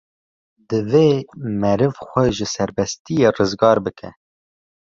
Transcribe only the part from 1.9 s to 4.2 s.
xwe ji serbestiyê rizgar bike.